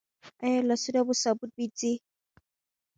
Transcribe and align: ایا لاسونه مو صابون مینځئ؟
ایا 0.43 0.59
لاسونه 0.69 0.99
مو 1.05 1.13
صابون 1.21 1.49
مینځئ؟ 1.57 1.93